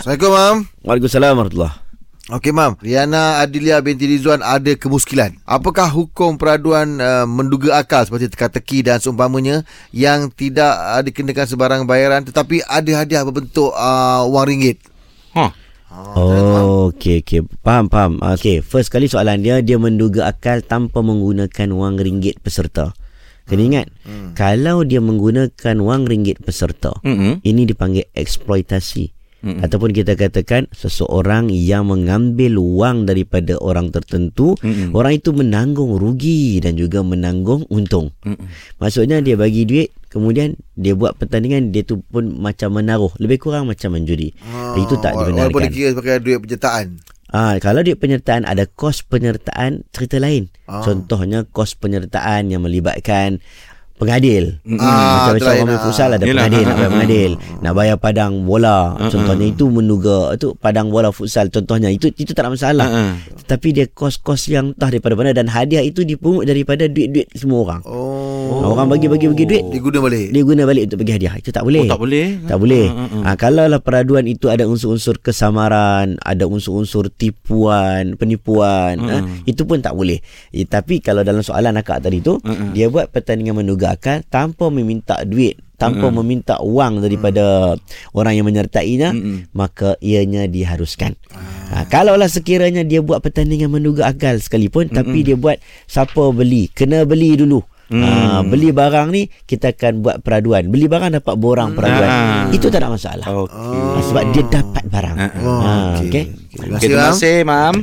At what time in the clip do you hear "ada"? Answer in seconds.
4.40-4.72, 12.64-13.04, 48.42-48.66, 56.16-56.24, 62.48-62.56, 74.46-74.64, 76.20-76.44, 102.80-102.88